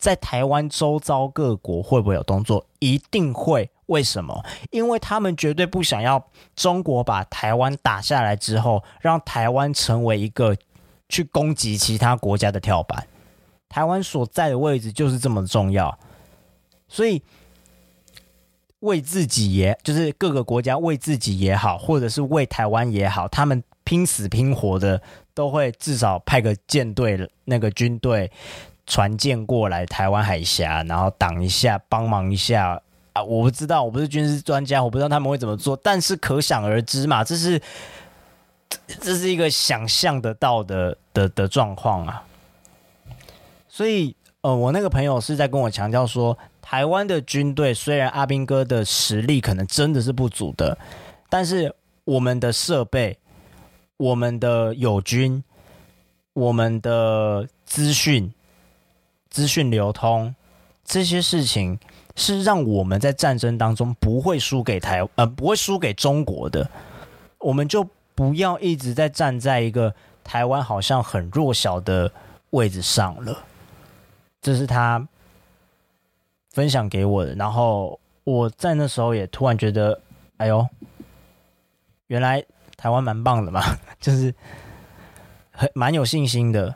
[0.01, 2.65] 在台湾周遭各国会不会有动作？
[2.79, 3.71] 一定会。
[3.87, 4.45] 为什么？
[4.71, 6.25] 因为他们绝对不想要
[6.55, 10.57] 中国把台湾打下来之后，让台湾成为一个
[11.09, 13.07] 去攻击其他国家的跳板。
[13.69, 15.99] 台湾所在的位置就是这么重要，
[16.89, 17.21] 所以
[18.79, 25.03] 为自己也，就是各个国家为自己也好，或者是为台湾也好，他们拼死拼活的。
[25.33, 28.31] 都会至少派个舰队、那个军队、
[28.91, 32.83] 船舰过来台湾海峡，然后挡一下、帮忙一下
[33.13, 33.23] 啊！
[33.23, 37.63] 我不知道，我不是军事专家，我不知道他们会怎么做，但是可想而知嘛，这是
[39.01, 42.25] 这是一个想象得到的的的状况啊。
[43.69, 50.77] 所以，呃，我那个朋友是在跟我强调说，台湾的军队虽然阿兵哥的实力可能真的是不足的，
[51.29, 51.73] 但是
[52.03, 53.17] 我们的设备、
[53.99, 55.45] 我们的友军、
[56.33, 58.35] 我们的资讯、
[59.31, 60.35] 资讯流通
[60.85, 61.79] 这些事情，
[62.17, 66.69] 是让我们在战争当中不会输给台呃不会输给中国的，
[67.39, 72.13] 我们就不要一直在站在一个台湾好像很弱小的
[72.51, 73.45] 位置上了。
[74.43, 75.09] 这是他。
[76.53, 80.01] 分享给我的，然后我在那时候也突然觉得，
[80.39, 80.67] 哎呦，
[82.09, 82.45] 原来
[82.77, 83.63] 台湾蛮棒的嘛，
[84.01, 84.35] 就是
[85.53, 86.75] 很蛮有信心的。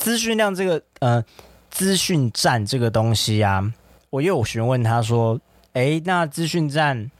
[0.00, 1.22] 资讯量这个，呃，
[1.68, 3.70] 资讯站这个东西啊，
[4.08, 5.38] 我又询问他说，
[5.74, 7.10] 哎，那资讯站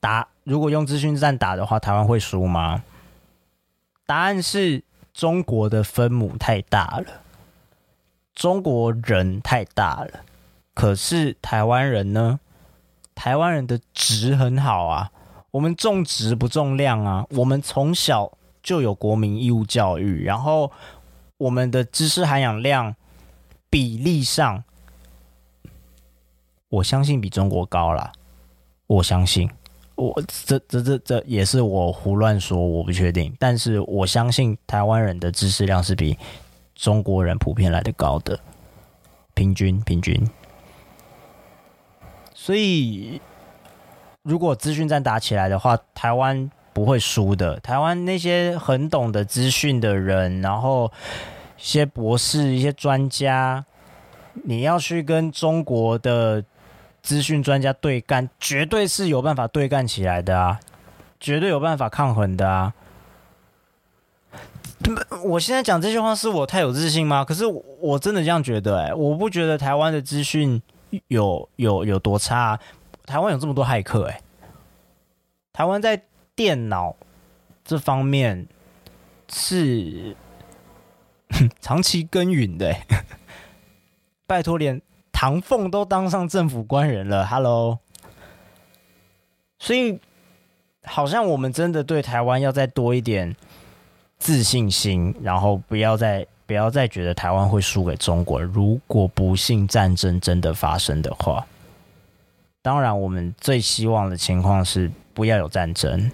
[0.00, 2.82] 打，如果用资讯站打的话，台湾会输吗？
[4.06, 4.82] 答案是
[5.12, 7.20] 中国的分母太大了。
[8.34, 10.24] 中国人太大了，
[10.72, 12.40] 可是台湾人呢？
[13.14, 15.10] 台湾人的值很好啊，
[15.50, 17.26] 我们重质不重量啊。
[17.30, 18.32] 我们从小
[18.62, 20.70] 就有国民义务教育，然后
[21.38, 22.94] 我们的知识含氧量
[23.70, 24.64] 比例上，
[26.68, 28.12] 我相信比中国高了。
[28.86, 29.50] 我相信，
[29.94, 36.18] 我这这这这也是我胡乱说，我不确定，但是我相信台湾人的知识量是比。
[36.78, 38.38] 中国人普遍来的高的
[39.32, 40.28] 平均平均，
[42.34, 43.18] 所以
[44.20, 47.58] 如果资讯站打起来的话，台湾不会输的。
[47.60, 50.92] 台湾那些很懂得资讯的人，然后
[51.56, 53.64] 一些博士、一些专家，
[54.44, 56.44] 你要去跟中国的
[57.02, 60.60] 资讯专家对干，绝对是有办法对干起来的啊，
[61.18, 62.74] 绝对有办法抗衡的啊。
[65.24, 67.24] 我现在讲这句话是我太有自信吗？
[67.24, 67.46] 可是
[67.80, 70.60] 我真的这样觉得，哎，我不觉得台湾的资讯
[71.08, 72.60] 有有有多差。
[73.06, 74.20] 台湾有这么多骇客，哎，
[75.54, 76.02] 台湾在
[76.36, 76.94] 电脑
[77.64, 78.46] 这方面
[79.28, 80.14] 是
[81.60, 82.76] 长期耕耘的，
[84.26, 84.80] 拜托，连
[85.10, 87.80] 唐凤都当上政府官人了，Hello，
[89.58, 89.98] 所以
[90.84, 93.34] 好像我们真的对台湾要再多一点。
[94.18, 98.40] 自信心，然后不要再不要再觉得台湾会输给中国。
[98.40, 101.46] 如果不幸战争真的发生的话，
[102.62, 106.10] 当然我们最希望的情况是不要有战争。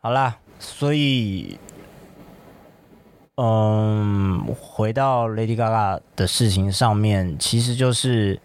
[0.00, 1.58] 好啦，所以，
[3.34, 8.40] 嗯，回到 Lady Gaga 的事情上面，其实就是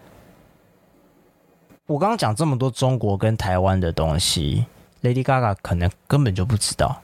[1.85, 4.65] 我刚刚讲这么多中国跟台湾的东西。
[5.03, 7.01] Lady Gaga 可能根本就不知道，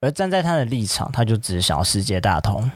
[0.00, 2.70] 而站在他的立场，他就只想要世界大同，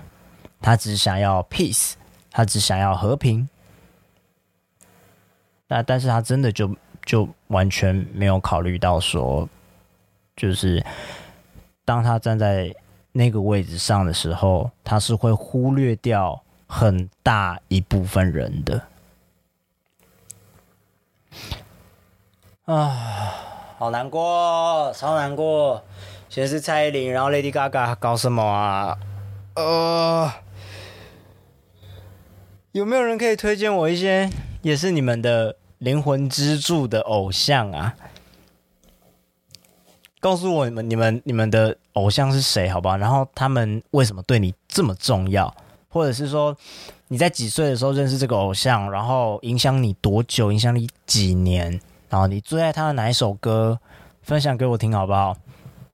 [0.60, 1.94] 他只想要 peace，
[2.30, 3.48] 他只想要和平。
[5.66, 9.48] 那但是他真的就就完全没有考虑到说，
[10.36, 10.84] 就是
[11.84, 12.74] 当他站在
[13.12, 18.82] 那个位置上的时候，他是会忽略掉很大一部分人的
[22.66, 23.32] 啊。
[23.78, 25.84] 好难过，超难过。
[26.30, 28.98] 先是蔡依林，然后 Lady Gaga 搞什么啊？
[29.54, 30.32] 呃，
[32.72, 34.30] 有没有人可以推荐我一些
[34.62, 37.94] 也是你们的灵魂支柱的偶像啊？
[40.20, 42.96] 告诉我你们、你们、你们的偶像是谁，好不好？
[42.96, 45.54] 然后他们为什么对你这么重要？
[45.88, 46.56] 或者是说
[47.08, 50.52] 你在几岁的时候认识这个偶像，然后影响你多久？
[50.52, 51.80] 影响你几年？
[52.08, 53.78] 然后你最爱他的哪一首歌，
[54.22, 55.34] 分享给我听好不好？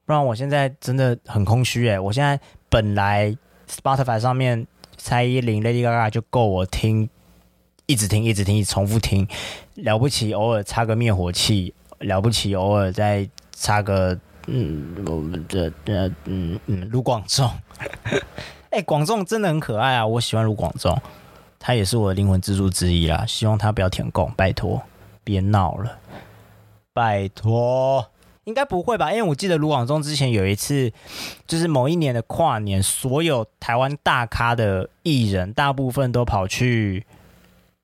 [0.04, 1.98] 不然我现在真的很空虚诶。
[1.98, 3.36] 我现在本来
[3.70, 4.66] Spotify 上面
[4.96, 7.08] 蔡依林、Lady Gaga 就够我听，
[7.86, 9.26] 一直听、一直听、一直重复听。
[9.76, 11.72] 了不起，偶尔插个灭火器；
[12.02, 17.50] 了不起，偶尔再插个嗯，我们的呃嗯嗯卢广仲。
[18.70, 20.96] 哎，广仲真的很可爱啊，我喜欢卢广仲，
[21.58, 23.24] 他也是我的灵魂支柱之一啦。
[23.26, 24.82] 希望他不要填供，拜托。
[25.24, 26.00] 别闹了，
[26.92, 28.04] 拜托，
[28.42, 29.12] 应该不会吧？
[29.12, 30.92] 因为我记得卢广仲之前有一次，
[31.46, 37.06] 就是某一年的跨年，所有台湾大咖的艺人大部分都跑去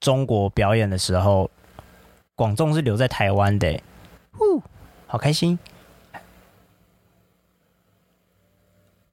[0.01, 1.49] 中国表演的时候，
[2.35, 3.81] 广仲是留在台湾的，
[4.39, 4.63] 呼，
[5.07, 5.59] 好开心。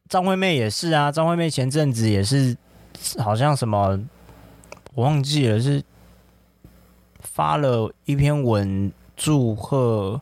[0.07, 2.55] 张惠妹也是啊，张惠妹前阵子也是，
[3.17, 3.99] 好像什么，
[4.93, 5.83] 我忘记了是。
[7.21, 10.21] 发了一篇文祝贺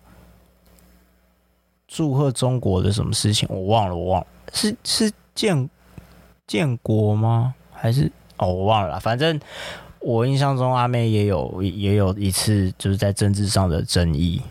[1.88, 5.70] 祝贺中国的什么事情，我忘了，我忘了是是建
[6.48, 7.54] 建国吗？
[7.72, 9.00] 还是哦，我忘了。
[9.00, 9.40] 反正
[10.00, 14.42] 我印象中阿妹也有也有一次就是在政治上的争议。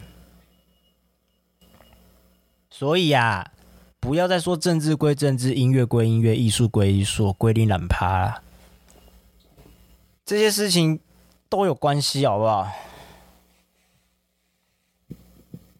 [2.82, 3.52] 所以呀，
[4.00, 8.42] 不要再说政治归政治，音乐归音乐，艺术归艺术，归零懒趴了。
[10.24, 10.98] 这些事情
[11.48, 12.72] 都有关系，好不好？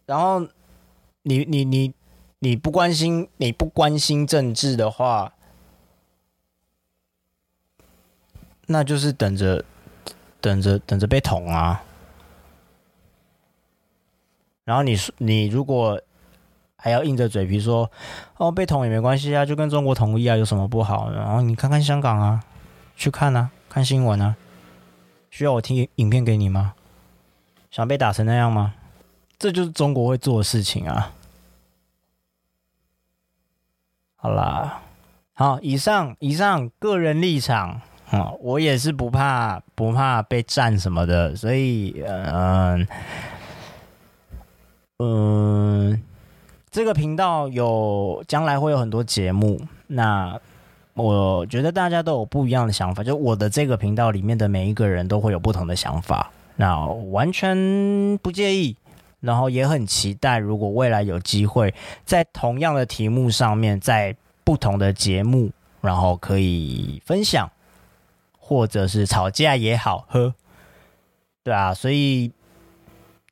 [0.05, 0.47] 然后，
[1.23, 1.93] 你你你
[2.39, 5.33] 你不关心你不关心政治的话，
[8.67, 9.65] 那就是等着
[10.39, 11.83] 等着等着被捅啊。
[14.63, 16.01] 然后你说你如果
[16.83, 17.89] 还要硬着嘴皮说
[18.35, 21.09] 哦被捅也没关系啊，就跟中国统一啊有什么不好？
[21.11, 22.43] 然后你看看香港啊，
[22.97, 24.35] 去看啊，看新闻啊，
[25.31, 26.73] 需要我听影片给你吗？
[27.71, 28.73] 想被打成那样吗？
[29.39, 31.13] 这就是中国会做的事情啊！
[34.17, 34.81] 好啦，
[35.33, 37.79] 好，以上以上个人立场
[38.11, 42.87] 啊，我也是不怕不怕被占什么的，所以嗯
[44.99, 46.03] 嗯，
[46.73, 50.39] 这个频道有将来会有很多节目，那
[50.95, 58.75] 我觉得大家都有不一样的想法，就我的这个频道里面的每一个人都会有不同的想法，那完全不介意。
[59.19, 61.71] 然后也很期待，如果未来有机会
[62.05, 67.47] 在同样的题目上面，在不同的节目，然后可以分享，
[68.39, 70.33] 或者是吵架也好，呵，
[71.43, 72.31] 对啊，所以。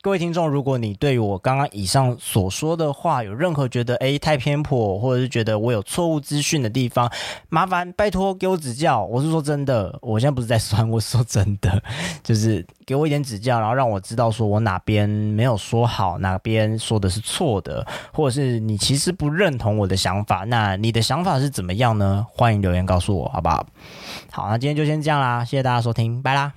[0.04, 7.08] 各位听众，如果你对我刚刚以上所说的话有任何觉得诶太偏颇，或者是觉得我有错误资讯的地方，
[7.49, 9.06] 麻烦拜托给我指教。
[9.06, 11.80] 我是说真的，我现在不是在酸，我是说真的，
[12.24, 22.26] 就是给我一点指教，然后让我知道说我哪边没有说好，哪边说的是错的，或者是你其实不认同我的想法，那你的想法是怎么样呢？
[22.34, 23.64] 欢迎留言告诉我，好不好？
[24.32, 26.52] 好，那今天就先这样啦，谢谢大家收听，拜啦。